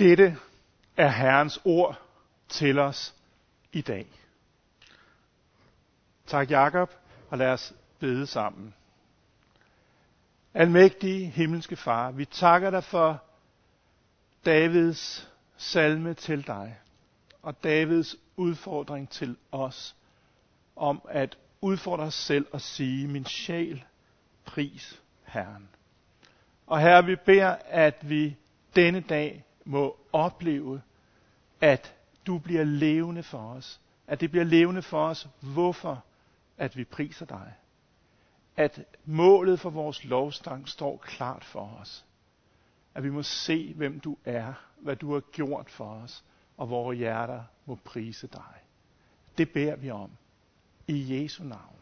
[0.00, 0.36] Dette
[0.96, 2.00] er Herrens ord
[2.48, 3.14] til os
[3.72, 4.06] i dag.
[6.26, 6.90] Tak Jakob,
[7.30, 8.74] og lad os bede sammen.
[10.54, 13.22] Almægtige himmelske far, vi takker dig for
[14.44, 16.78] Davids salme til dig,
[17.42, 19.96] og Davids udfordring til os,
[20.76, 23.84] om at udfordre os selv og sige, min sjæl,
[24.44, 25.68] pris Herren.
[26.66, 28.36] Og Herre, vi beder, at vi
[28.76, 30.82] denne dag må opleve,
[31.60, 31.94] at
[32.26, 33.80] du bliver levende for os.
[34.06, 36.04] At det bliver levende for os, hvorfor
[36.58, 37.54] at vi priser dig.
[38.56, 42.04] At målet for vores lovstang står klart for os.
[42.94, 46.24] At vi må se, hvem du er, hvad du har gjort for os,
[46.56, 48.54] og vores hjerter må prise dig.
[49.38, 50.10] Det beder vi om.
[50.86, 51.76] I Jesu navn.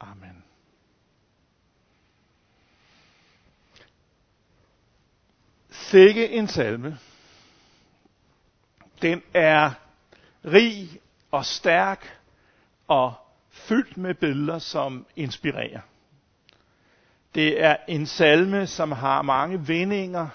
[0.00, 0.49] Amen.
[5.90, 6.98] Sikke en salme.
[9.02, 9.70] Den er
[10.44, 12.18] rig og stærk
[12.88, 13.14] og
[13.50, 15.80] fyldt med billeder, som inspirerer.
[17.34, 20.28] Det er en salme, som har mange vendinger,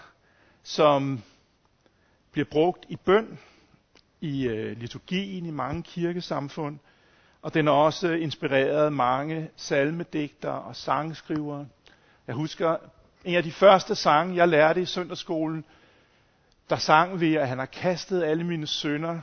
[0.63, 1.23] som
[2.31, 3.39] bliver brugt i bøn,
[4.21, 6.79] i øh, liturgien, i mange kirkesamfund,
[7.41, 11.67] og den har også inspireret mange salmedigter og sangskrivere.
[12.27, 12.77] Jeg husker
[13.25, 15.65] en af de første sange, jeg lærte i søndagsskolen,
[16.69, 19.19] der sang vi, at han har kastet alle mine sønder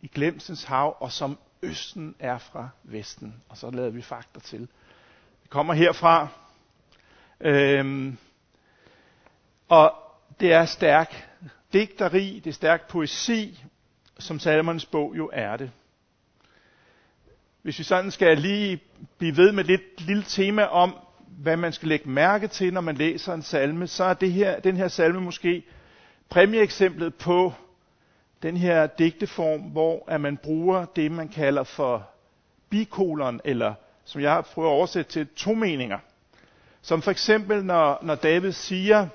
[0.00, 3.34] i glemsens hav, og som østen er fra vesten.
[3.48, 4.60] Og så lavede vi fakter til.
[5.42, 6.28] Det kommer herfra.
[7.40, 8.16] Øhm,
[9.68, 9.94] og
[10.40, 11.28] det er stærk
[11.72, 13.64] digteri, det er stærk poesi,
[14.18, 15.70] som salmernes bog jo er det.
[17.62, 18.80] Hvis vi sådan skal lige
[19.18, 20.96] blive ved med lidt lille tema om,
[21.42, 24.60] hvad man skal lægge mærke til, når man læser en salme, så er det her,
[24.60, 25.62] den her salme måske
[26.28, 27.52] præmieeksemplet på
[28.42, 32.08] den her digteform, hvor at man bruger det, man kalder for
[32.70, 35.98] bikolon, eller som jeg har prøvet at oversætte til to meninger.
[36.82, 39.06] Som for eksempel, når, når David siger,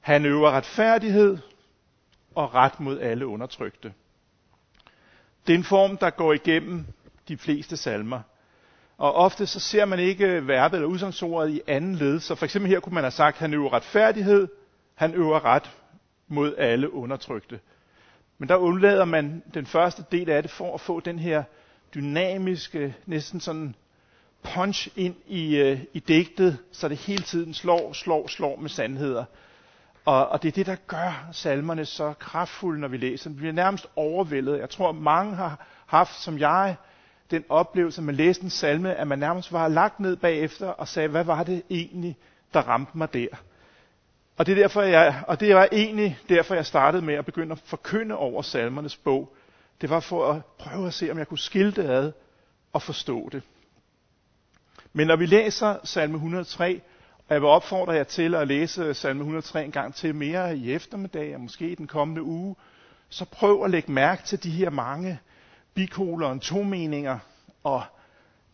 [0.00, 1.38] han øver retfærdighed
[2.34, 3.92] og ret mod alle undertrykte.
[5.46, 6.86] Det er en form, der går igennem
[7.28, 8.20] de fleste salmer.
[9.00, 12.20] Og ofte så ser man ikke verbet eller udsagnsordet i anden led.
[12.20, 14.48] Så for eksempel her kunne man have sagt, han øver retfærdighed,
[14.94, 15.70] han øver ret
[16.28, 17.60] mod alle undertrykte.
[18.38, 21.42] Men der undlader man den første del af det for at få den her
[21.94, 23.74] dynamiske, næsten sådan
[24.42, 29.24] punch ind i, øh, i digtet, så det hele tiden slår, slår, slår med sandheder.
[30.04, 33.36] Og, og det er det, der gør salmerne så kraftfulde, når vi læser dem.
[33.36, 34.58] Vi bliver nærmest overvældet.
[34.58, 36.76] Jeg tror, mange har haft, som jeg,
[37.30, 41.08] den oplevelse, man læste en salme, at man nærmest var lagt ned bagefter og sagde,
[41.08, 42.16] hvad var det egentlig,
[42.54, 43.26] der ramte mig der?
[44.36, 47.52] Og det, er derfor, jeg, og det var egentlig derfor, jeg startede med at begynde
[47.52, 49.32] at forkynde over salmernes bog.
[49.80, 52.12] Det var for at prøve at se, om jeg kunne skille det ad
[52.72, 53.42] og forstå det.
[54.92, 56.80] Men når vi læser salme 103,
[57.28, 60.72] og jeg vil opfordre jer til at læse salme 103 en gang til mere i
[60.72, 62.56] eftermiddag, og måske i den kommende uge,
[63.08, 65.18] så prøv at lægge mærke til de her mange
[65.74, 67.18] bikoler, to meninger,
[67.64, 67.82] og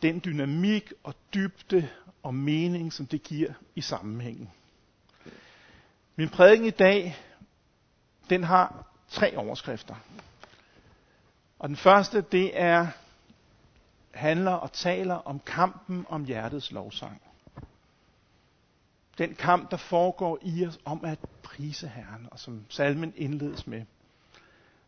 [0.03, 1.89] den dynamik og dybde
[2.23, 4.51] og mening, som det giver i sammenhængen.
[6.17, 7.17] Min prædiken i dag,
[8.31, 9.95] den har tre overskrifter.
[11.59, 12.87] Og den første, det er,
[14.11, 17.23] handler og taler om kampen om hjertets lovsang.
[19.19, 23.83] Den kamp, der foregår i os om at prise Herren, og som salmen indledes med.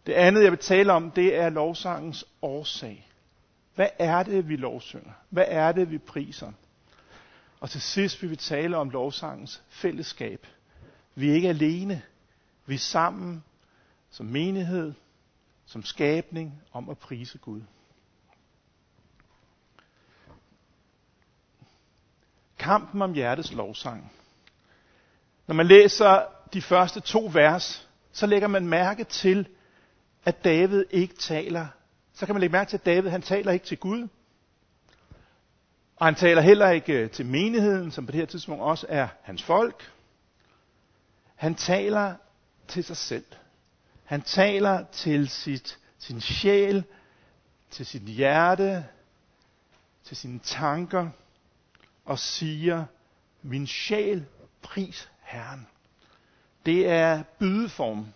[0.08, 3.08] Det andet, jeg vil tale om, det er lovsangens årsag.
[3.74, 5.12] Hvad er det, vi lovsynger?
[5.30, 6.52] Hvad er det, vi priser?
[7.60, 10.46] Og til sidst vil vi tale om lovsangens fællesskab.
[11.14, 12.02] Vi er ikke alene.
[12.66, 13.44] Vi er sammen
[14.10, 14.92] som menighed,
[15.66, 17.62] som skabning om at prise Gud.
[22.58, 24.12] Kampen om hjertets lovsang.
[25.46, 26.22] Når man læser
[26.52, 29.48] de første to vers, så lægger man mærke til,
[30.24, 31.66] at David ikke taler.
[32.12, 34.08] Så kan man lægge mærke til, at David han taler ikke til Gud.
[35.96, 39.08] Og han taler heller ikke øh, til menigheden, som på det her tidspunkt også er
[39.22, 39.92] hans folk.
[41.34, 42.14] Han taler
[42.68, 43.24] til sig selv.
[44.04, 46.84] Han taler til sit, sin sjæl,
[47.70, 48.86] til sit hjerte,
[50.04, 51.10] til sine tanker
[52.04, 52.84] og siger,
[53.42, 54.26] min sjæl
[54.62, 55.66] pris Herren.
[56.66, 58.14] Det er bydeformen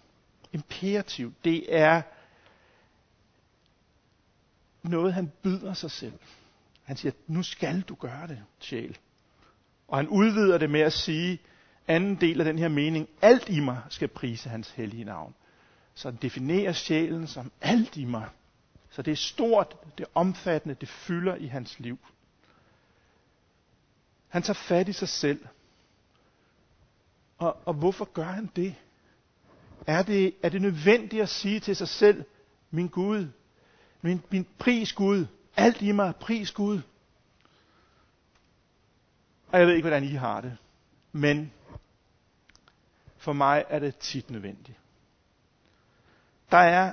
[0.52, 1.34] imperativ.
[1.44, 2.02] Det er
[4.82, 6.18] noget, han byder sig selv.
[6.82, 8.98] Han siger, nu skal du gøre det, sjæl.
[9.88, 11.38] Og han udvider det med at sige,
[11.88, 15.34] anden del af den her mening, alt i mig skal prise hans hellige navn.
[15.94, 18.28] Så han definerer sjælen som alt i mig.
[18.90, 21.98] Så det er stort, det er omfattende, det fylder i hans liv.
[24.28, 25.46] Han tager fat i sig selv.
[27.38, 28.74] Og, og hvorfor gør han det?
[29.86, 30.34] Er, det?
[30.42, 32.24] er det nødvendigt at sige til sig selv,
[32.70, 33.28] min Gud,
[34.02, 35.26] min, min pris Gud,
[35.56, 36.80] alt i mig, pris Gud.
[39.48, 40.56] Og jeg ved ikke, hvordan I har det.
[41.12, 41.52] Men
[43.16, 44.78] for mig er det tit nødvendigt.
[46.50, 46.92] Der er,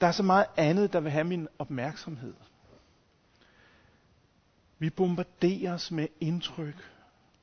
[0.00, 2.34] der er så meget andet, der vil have min opmærksomhed.
[4.78, 6.95] Vi bombarderes med indtryk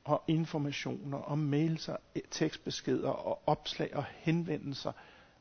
[0.04, 1.98] og informationer og mails og
[2.30, 4.92] tekstbeskeder og opslag og henvendelser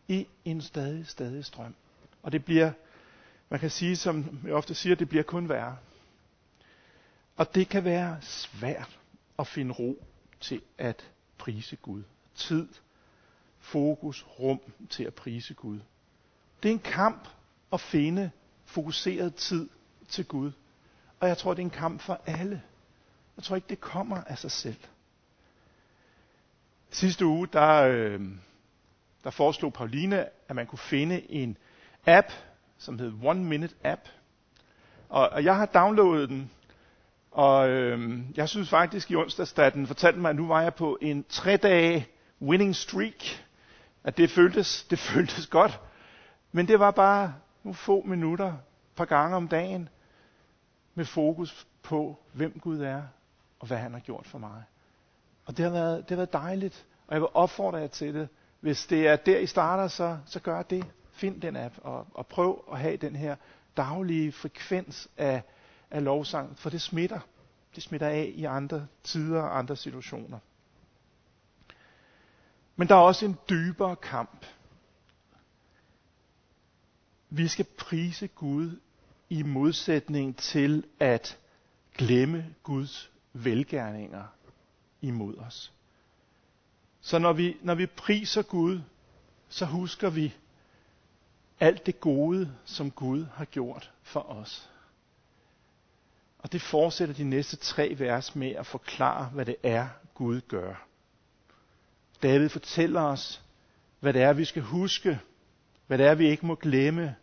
[0.07, 1.75] i en stadig, stadig strøm.
[2.23, 2.71] Og det bliver,
[3.49, 5.77] man kan sige, som jeg ofte siger, det bliver kun værre.
[7.35, 8.99] Og det kan være svært
[9.39, 10.03] at finde ro
[10.39, 12.03] til at prise Gud.
[12.35, 12.67] Tid,
[13.59, 15.79] fokus, rum til at prise Gud.
[16.63, 17.27] Det er en kamp
[17.73, 18.31] at finde
[18.65, 19.69] fokuseret tid
[20.09, 20.51] til Gud.
[21.19, 22.61] Og jeg tror, det er en kamp for alle.
[23.37, 24.75] Jeg tror ikke, det kommer af sig selv.
[26.89, 28.21] Sidste uge, der, øh,
[29.23, 31.57] der foreslog Pauline, at man kunne finde en
[32.05, 32.27] app,
[32.77, 34.01] som hed One Minute App.
[35.09, 36.51] Og, og jeg har downloadet den,
[37.31, 40.73] og øh, jeg synes faktisk i onsdags, da den fortalte mig, at nu var jeg
[40.73, 42.07] på en tre dage
[42.41, 43.23] winning streak,
[44.03, 45.79] at det føltes, det føltes godt.
[46.51, 47.33] Men det var bare
[47.63, 48.53] nogle få minutter,
[48.95, 49.89] par gange om dagen,
[50.95, 53.03] med fokus på, hvem Gud er,
[53.63, 54.63] og hvad han har gjort for mig.
[55.45, 58.29] Og det har været, det har været dejligt, og jeg vil opfordre jer til det.
[58.59, 60.85] Hvis det er der, I starter, så, så gør det.
[61.11, 63.35] Find den app, og, og prøv at have den her
[63.77, 65.43] daglige frekvens af,
[65.91, 67.19] af lovsang, for det smitter.
[67.75, 70.39] Det smitter af i andre tider og andre situationer.
[72.75, 74.45] Men der er også en dybere kamp.
[77.29, 78.79] Vi skal prise Gud
[79.29, 81.37] i modsætning til at
[81.97, 84.23] glemme Guds velgærninger
[85.01, 85.73] imod os.
[87.01, 88.81] Så når vi, når vi priser Gud,
[89.49, 90.33] så husker vi
[91.59, 94.69] alt det gode, som Gud har gjort for os.
[96.39, 100.87] Og det fortsætter de næste tre vers med at forklare, hvad det er, Gud gør.
[102.23, 103.43] David fortæller os,
[103.99, 105.19] hvad det er, vi skal huske,
[105.87, 107.15] hvad det er, vi ikke må glemme,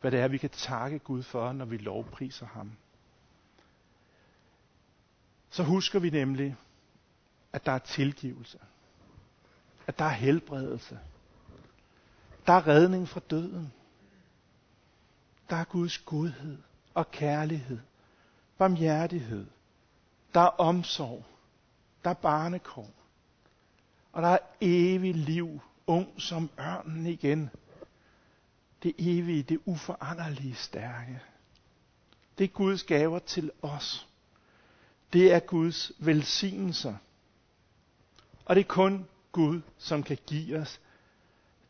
[0.00, 2.72] hvad det er, vi kan takke Gud for, når vi lovpriser ham.
[5.50, 6.56] Så husker vi nemlig,
[7.52, 8.58] at der er tilgivelse,
[9.86, 10.98] at der er helbredelse,
[12.46, 13.72] der er redning fra døden,
[15.50, 16.58] der er Guds godhed
[16.94, 17.78] og kærlighed,
[18.58, 19.46] barmhjertighed,
[20.34, 21.24] der er omsorg,
[22.04, 22.90] der er barnekår,
[24.12, 27.50] og der er evig liv, ung som ørnen igen.
[28.82, 31.20] Det evige, det uforanderlige stærke.
[32.38, 34.07] Det er Guds gaver til os.
[35.12, 36.94] Det er Guds velsignelser.
[38.44, 40.80] Og det er kun Gud, som kan give os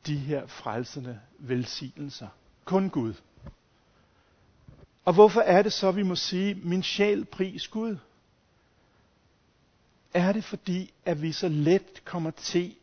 [0.07, 2.29] de her frelsende velsignelser.
[2.65, 3.15] Kun Gud.
[5.05, 7.97] Og hvorfor er det så, vi må sige, min sjæl pris Gud?
[10.15, 12.77] Er det fordi, at vi så let kommer til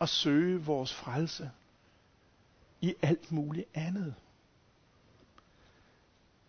[0.00, 1.50] at søge vores frelse
[2.80, 4.14] i alt muligt andet?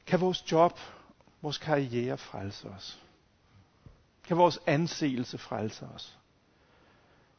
[0.05, 0.79] Kan vores job,
[1.41, 3.00] vores karriere frelse os?
[4.29, 6.19] Kan vores anseelse frelse os?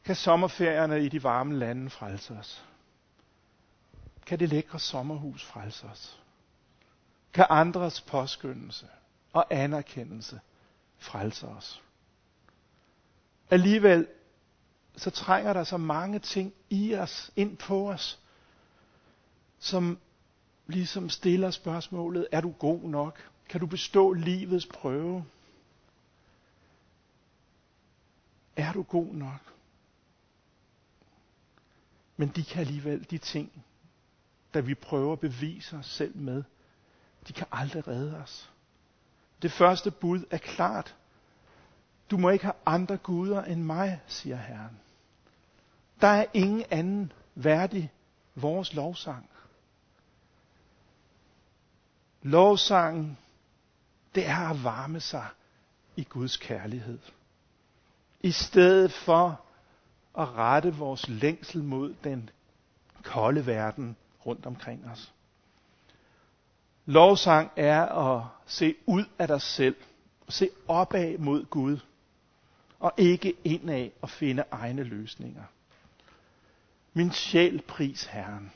[0.03, 2.65] Kan sommerferierne i de varme lande frelse os?
[4.25, 6.21] Kan det lækre sommerhus frelse os?
[7.33, 8.87] Kan andres påskyndelse
[9.33, 10.39] og anerkendelse
[10.97, 11.81] frelse os?
[13.49, 14.07] Alligevel
[14.95, 18.19] så trænger der så mange ting i os, ind på os,
[19.59, 19.99] som
[20.67, 23.29] ligesom stiller spørgsmålet, er du god nok?
[23.49, 25.25] Kan du bestå livets prøve?
[28.61, 29.53] Er du god nok?
[32.17, 33.63] Men de kan alligevel, de ting,
[34.53, 36.43] der vi prøver at bevise os selv med,
[37.27, 38.51] de kan aldrig redde os.
[39.41, 40.95] Det første bud er klart.
[42.11, 44.79] Du må ikke have andre guder end mig, siger Herren.
[46.01, 47.91] Der er ingen anden værdig
[48.35, 49.29] vores lovsang.
[52.21, 53.17] Lovsangen,
[54.15, 55.27] det er at varme sig
[55.95, 56.99] i Guds kærlighed.
[58.23, 59.41] I stedet for
[60.17, 62.29] at rette vores længsel mod den
[63.03, 65.13] kolde verden rundt omkring os.
[66.85, 69.75] Lovsang er at se ud af dig selv,
[70.29, 71.79] se opad mod Gud,
[72.79, 75.43] og ikke indad og finde egne løsninger.
[76.93, 78.51] Min sjæl pris Herren.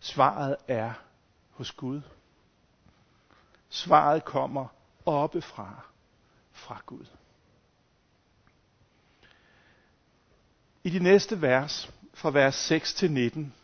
[0.00, 0.92] Svaret er
[1.50, 2.00] hos Gud.
[3.68, 4.66] Svaret kommer
[5.06, 5.80] oppefra,
[6.52, 7.06] fra Gud.
[10.84, 13.54] I de næste vers, fra vers 6 til 19,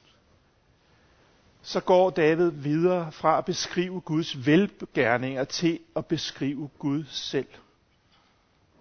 [1.63, 7.47] så går David videre fra at beskrive Guds velgærninger til at beskrive Gud selv.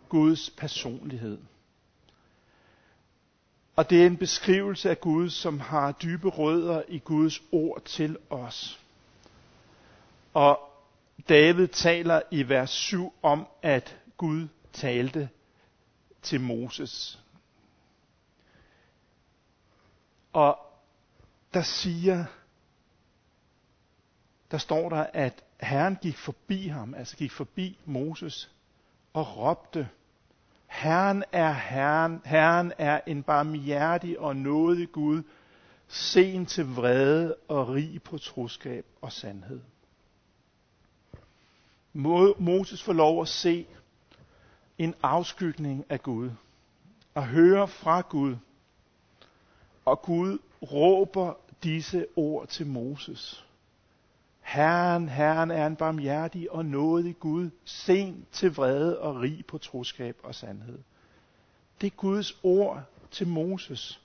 [0.09, 1.37] Guds personlighed.
[3.75, 8.17] Og det er en beskrivelse af Gud, som har dybe rødder i Guds ord til
[8.29, 8.79] os.
[10.33, 10.59] Og
[11.29, 15.29] David taler i vers 7 om, at Gud talte
[16.21, 17.19] til Moses.
[20.35, 20.59] Og
[21.53, 22.25] der siger,
[24.51, 28.51] der står der, at Herren gik forbi ham, altså gik forbi Moses,
[29.13, 29.89] og råbte,
[30.67, 35.23] Herren er Herren, Herren er en barmhjertig og nådig Gud,
[35.87, 39.61] sen til vrede og rig på troskab og sandhed.
[42.39, 43.67] Moses får lov at se
[44.77, 46.31] en afskygning af Gud
[47.13, 48.35] og høre fra Gud.
[49.85, 50.37] Og Gud
[50.71, 53.45] råber disse ord til Moses.
[54.41, 60.17] Herren, Herren er en barmhjertig og nådig Gud, sen til vrede og rig på troskab
[60.23, 60.79] og sandhed.
[61.81, 64.01] Det er Guds ord til Moses.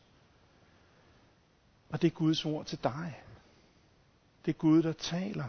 [1.91, 3.23] Og det er Guds ord til dig.
[4.45, 5.49] Det er Gud, der taler.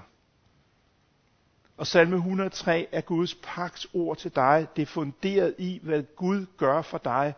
[1.78, 4.68] Og salme 103 er Guds pagts ord til dig.
[4.76, 7.34] Det er funderet i, hvad Gud gør for dig.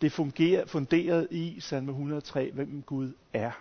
[0.00, 3.52] Det fungerer, funderet i, salme 103, hvem Gud er.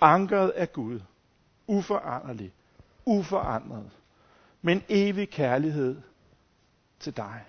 [0.00, 1.00] Ankeret er Gud
[1.66, 2.52] uforanderlig,
[3.04, 3.90] uforandret,
[4.62, 6.00] men evig kærlighed
[7.00, 7.44] til dig.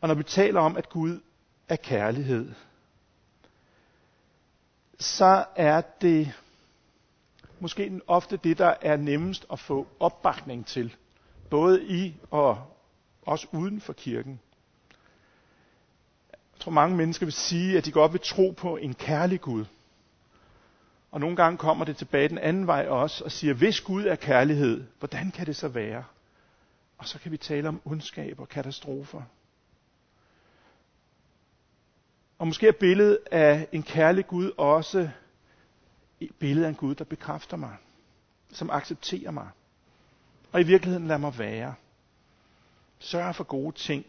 [0.00, 1.20] Og når vi taler om, at Gud
[1.68, 2.52] er kærlighed,
[4.98, 6.32] så er det
[7.60, 10.96] måske ofte det, der er nemmest at få opbakning til,
[11.50, 12.76] både i og
[13.22, 14.40] også uden for kirken.
[16.60, 19.64] Jeg tror mange mennesker vil sige, at de godt vil tro på en kærlig Gud.
[21.10, 24.16] Og nogle gange kommer det tilbage den anden vej også og siger, hvis Gud er
[24.16, 26.04] kærlighed, hvordan kan det så være?
[26.98, 29.22] Og så kan vi tale om ondskab og katastrofer.
[32.38, 35.08] Og måske er billedet af en kærlig Gud også
[36.20, 37.76] et billede af en Gud, der bekræfter mig,
[38.52, 39.48] som accepterer mig,
[40.52, 41.74] og i virkeligheden lader mig være.
[42.98, 44.06] Sørger for gode ting,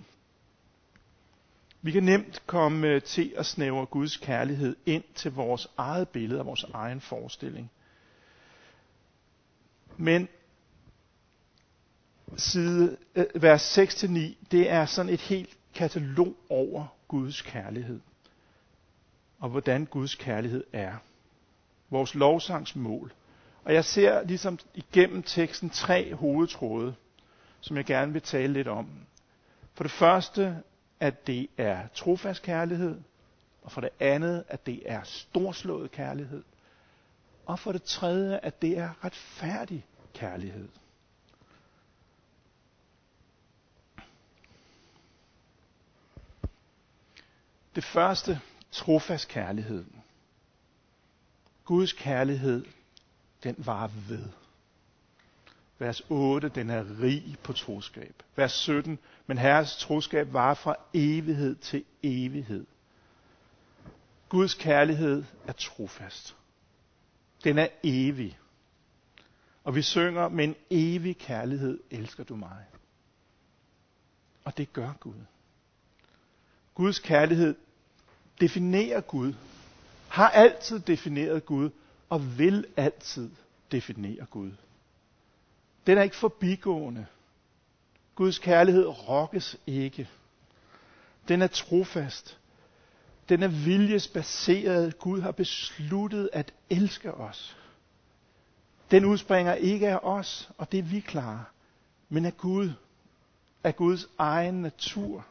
[1.81, 6.39] vi kan nemt komme øh, til at snævre Guds kærlighed ind til vores eget billede
[6.39, 7.71] og vores egen forestilling.
[9.97, 10.27] Men
[12.37, 14.09] side, øh, vers 6-9,
[14.51, 17.99] det er sådan et helt katalog over Guds kærlighed.
[19.39, 20.93] Og hvordan Guds kærlighed er.
[21.89, 23.13] Vores lovsangsmål.
[23.63, 26.95] Og jeg ser ligesom igennem teksten tre hovedtråde,
[27.61, 28.89] som jeg gerne vil tale lidt om.
[29.73, 30.57] For det første
[31.01, 33.01] at det er trofast kærlighed,
[33.61, 36.43] og for det andet, at det er storslået kærlighed,
[37.45, 40.67] og for det tredje, at det er retfærdig kærlighed.
[47.75, 48.39] Det første,
[48.71, 49.85] trofast kærlighed.
[51.65, 52.65] Guds kærlighed,
[53.43, 54.40] den var ved.
[55.81, 58.23] Vers 8, den er rig på troskab.
[58.35, 62.65] Vers 17, men Herres troskab var fra evighed til evighed.
[64.29, 66.35] Guds kærlighed er trofast.
[67.43, 68.39] Den er evig.
[69.63, 72.65] Og vi synger, med en evig kærlighed elsker du mig.
[74.43, 75.21] Og det gør Gud.
[76.73, 77.55] Guds kærlighed
[78.41, 79.33] definerer Gud,
[80.09, 81.69] har altid defineret Gud,
[82.09, 83.29] og vil altid
[83.71, 84.51] definere Gud.
[85.87, 87.05] Den er ikke forbigående.
[88.15, 90.09] Guds kærlighed rokkes ikke.
[91.27, 92.39] Den er trofast.
[93.29, 94.99] Den er viljesbaseret.
[94.99, 97.57] Gud har besluttet at elske os.
[98.91, 101.43] Den udspringer ikke af os, og det vi klarer,
[102.09, 102.71] men af Gud.
[103.63, 105.25] Af Guds egen natur.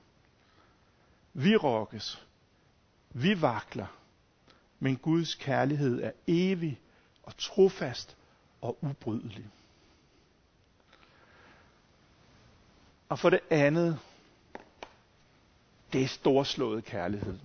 [1.32, 2.26] Vi rokkes.
[3.10, 3.86] Vi vakler.
[4.78, 6.80] Men Guds kærlighed er evig
[7.22, 8.16] og trofast
[8.60, 9.46] og ubrydelig.
[13.10, 13.98] Og for det andet,
[15.92, 17.38] det er storslået kærlighed.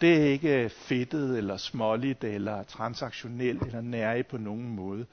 [0.00, 5.06] Det er ikke fedtet eller småligt eller transaktionelt eller nære på nogen måde.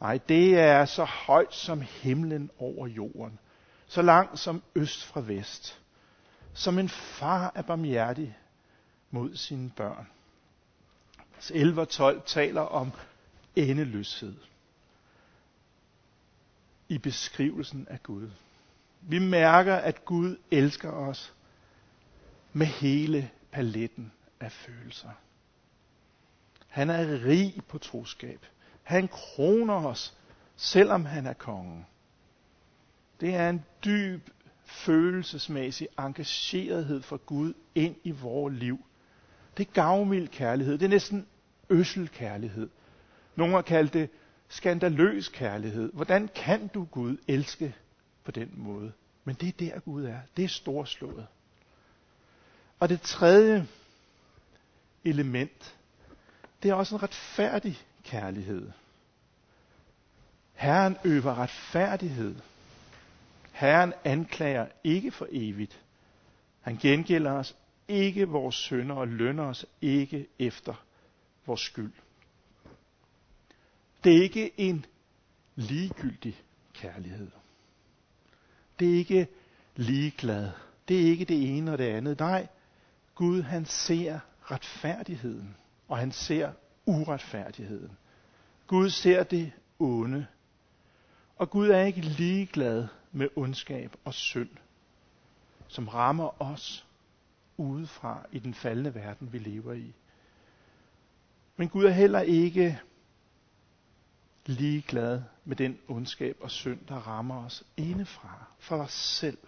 [0.00, 3.38] Nej, det er så højt som himlen over jorden.
[3.86, 5.80] så langt som øst fra vest.
[6.54, 8.36] Som en far er barmhjertig
[9.10, 10.08] mod sine børn.
[11.50, 12.92] 11 og 12 taler om
[13.56, 14.34] endeløshed
[16.88, 18.30] i beskrivelsen af Gud.
[19.00, 21.34] Vi mærker, at Gud elsker os
[22.52, 25.10] med hele paletten af følelser.
[26.68, 28.46] Han er rig på troskab.
[28.82, 30.16] Han kroner os,
[30.56, 31.86] selvom han er kongen.
[33.20, 34.28] Det er en dyb
[34.64, 38.84] følelsesmæssig engagerethed for Gud ind i vores liv.
[39.56, 40.78] Det er gavmild kærlighed.
[40.78, 41.26] Det er næsten
[41.70, 42.68] øssel kærlighed.
[43.36, 44.10] Nogle har kaldt det
[44.48, 45.92] skandaløs kærlighed.
[45.92, 47.74] Hvordan kan du Gud elske
[48.24, 48.92] på den måde?
[49.24, 50.20] Men det er der Gud er.
[50.36, 51.26] Det er storslået.
[52.78, 53.66] Og det tredje
[55.04, 55.76] element,
[56.62, 58.70] det er også en retfærdig kærlighed.
[60.54, 62.34] Herren øver retfærdighed.
[63.52, 65.80] Herren anklager ikke for evigt.
[66.60, 67.56] Han gengælder os
[67.88, 70.84] ikke vores sønder og lønner os ikke efter
[71.46, 71.92] vores skyld.
[74.06, 74.86] Det er ikke en
[75.54, 76.42] ligegyldig
[76.74, 77.30] kærlighed.
[78.78, 79.28] Det er ikke
[79.76, 80.50] ligeglad.
[80.88, 82.18] Det er ikke det ene og det andet.
[82.18, 82.46] Nej,
[83.14, 85.56] Gud han ser retfærdigheden,
[85.88, 86.52] og han ser
[86.84, 87.96] uretfærdigheden.
[88.66, 90.26] Gud ser det onde.
[91.36, 94.50] Og Gud er ikke ligeglad med ondskab og synd,
[95.68, 96.86] som rammer os
[97.56, 99.94] udefra i den faldende verden, vi lever i.
[101.56, 102.80] Men Gud er heller ikke
[104.48, 109.38] ligeglad med den ondskab og synd, der rammer os indefra, for os selv.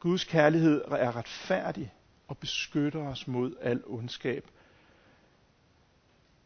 [0.00, 1.92] Guds kærlighed er retfærdig
[2.28, 4.44] og beskytter os mod al ondskab.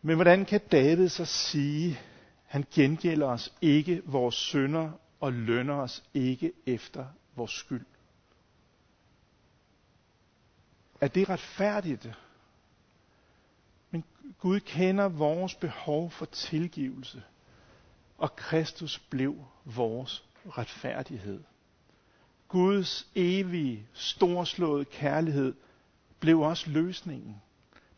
[0.02, 1.98] Men hvordan kan David så sige,
[2.46, 7.06] han gengælder os ikke vores synder og lønner os ikke efter
[7.36, 7.86] vores skyld?
[11.00, 12.10] Er det retfærdigt?
[13.90, 14.04] Men
[14.38, 17.22] Gud kender vores behov for tilgivelse,
[18.18, 21.44] og Kristus blev vores retfærdighed.
[22.48, 25.54] Guds evige, storslåede kærlighed
[26.20, 27.42] blev også løsningen,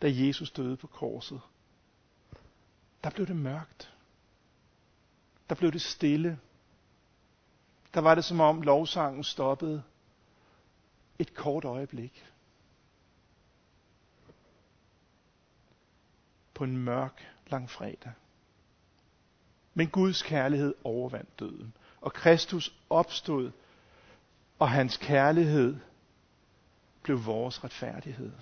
[0.02, 1.40] da Jesus døde på korset.
[3.04, 3.94] Der blev det mørkt.
[5.48, 6.38] Der blev det stille.
[7.94, 9.82] Der var det som om lovsangen stoppede
[11.18, 12.24] et kort øjeblik.
[16.60, 18.12] På en mørk langfredag.
[19.74, 23.50] Men Guds kærlighed overvandt døden, og Kristus opstod
[24.58, 25.76] og hans kærlighed
[27.02, 28.32] blev vores retfærdighed.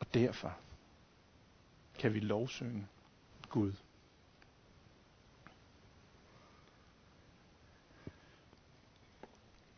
[0.00, 0.56] Og derfor
[1.98, 2.86] kan vi lovsynge
[3.48, 3.72] Gud.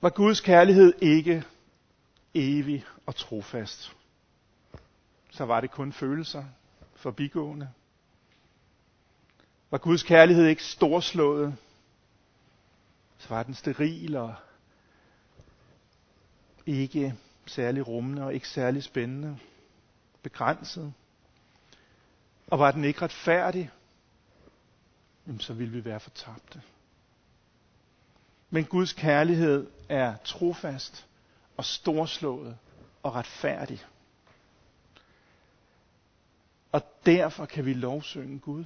[0.00, 1.44] Var Guds kærlighed ikke
[2.34, 3.96] evig og trofast,
[5.32, 6.44] så var det kun følelser
[6.94, 7.70] forbigående.
[9.70, 11.56] Var Guds kærlighed ikke storslået,
[13.18, 14.34] så var den steril og
[16.66, 17.14] ikke
[17.46, 19.38] særlig rummende og ikke særlig spændende,
[20.22, 20.92] begrænset.
[22.46, 23.70] Og var den ikke retfærdig,
[25.38, 26.62] så ville vi være fortabte.
[28.50, 31.06] Men Guds kærlighed er trofast
[31.56, 32.58] og storslået
[33.02, 33.84] og retfærdig.
[36.72, 38.64] Og derfor kan vi lovsynge Gud.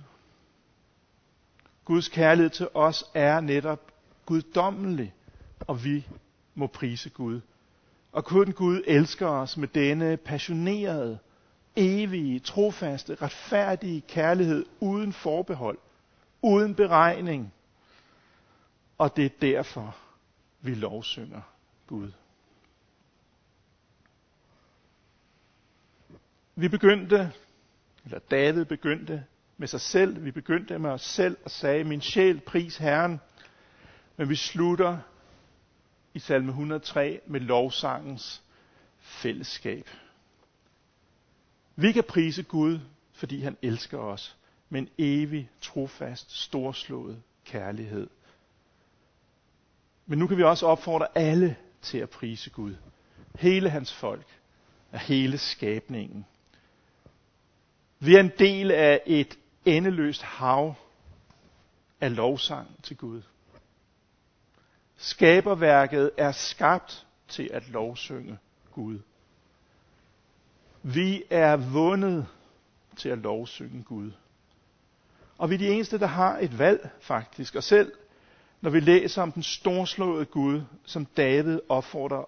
[1.84, 3.92] Guds kærlighed til os er netop
[4.26, 5.14] guddommelig,
[5.60, 6.06] og vi
[6.54, 7.40] må prise Gud.
[8.12, 11.18] Og kun Gud elsker os med denne passionerede,
[11.76, 15.78] evige, trofaste, retfærdige kærlighed uden forbehold,
[16.42, 17.52] uden beregning.
[18.98, 19.96] Og det er derfor,
[20.60, 21.42] vi lovsynger
[21.86, 22.12] Gud.
[26.54, 27.32] Vi begyndte,
[28.06, 29.24] eller David begyndte
[29.56, 33.20] med sig selv, vi begyndte med os selv og sagde, min sjæl pris Herren,
[34.16, 34.98] men vi slutter
[36.14, 38.42] i salme 103 med lovsangens
[38.98, 39.88] fællesskab.
[41.76, 42.78] Vi kan prise Gud,
[43.12, 44.36] fordi han elsker os
[44.68, 48.08] med en evig, trofast, storslået kærlighed.
[50.06, 52.74] Men nu kan vi også opfordre alle til at prise Gud.
[53.38, 54.26] Hele hans folk
[54.92, 56.26] og hele skabningen.
[57.98, 60.74] Vi er en del af et endeløst hav
[62.00, 63.22] af lovsang til Gud.
[64.96, 68.38] Skaberværket er skabt til at lovsynge
[68.72, 68.98] Gud.
[70.82, 72.26] Vi er vundet
[72.96, 74.12] til at lovsynge Gud.
[75.38, 77.54] Og vi er de eneste, der har et valg faktisk.
[77.54, 77.92] Og selv
[78.60, 82.24] når vi læser om den storslåede Gud, som David opfordrer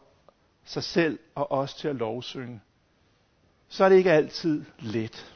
[0.64, 2.60] sig selv og os til at lovsynge,
[3.68, 5.34] så er det ikke altid let.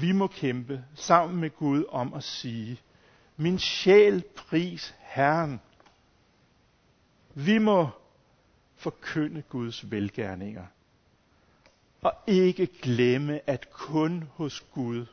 [0.00, 2.80] Vi må kæmpe sammen med Gud om at sige,
[3.36, 5.60] min sjæl pris Herren.
[7.34, 7.88] Vi må
[8.76, 10.66] forkynde Guds velgærninger.
[12.02, 15.06] Og ikke glemme, at kun hos Gud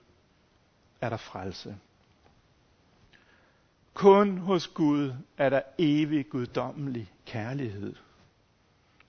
[1.01, 1.77] er der frelse.
[3.93, 7.95] Kun hos Gud er der evig guddommelig kærlighed.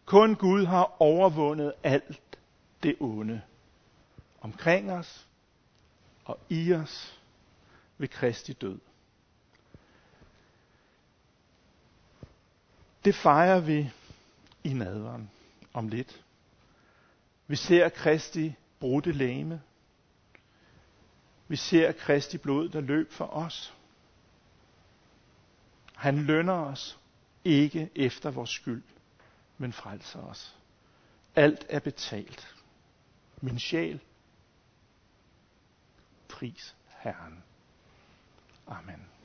[0.04, 2.38] Kun Gud har overvundet alt
[2.82, 3.42] det onde
[4.40, 5.26] omkring os
[6.26, 7.20] og i os
[7.98, 8.78] ved Kristi død.
[13.04, 13.92] Det fejrer vi
[14.64, 15.30] i nadveren
[15.72, 16.24] om lidt.
[17.46, 19.62] Vi ser Kristi brudte læme.
[21.48, 23.74] Vi ser Kristi blod, der løb for os.
[25.94, 26.98] Han lønner os
[27.44, 28.82] ikke efter vores skyld,
[29.58, 30.56] men frelser os.
[31.36, 32.54] Alt er betalt.
[33.40, 34.00] Min sjæl,
[36.28, 37.42] pris Herren.
[38.68, 39.15] Amen.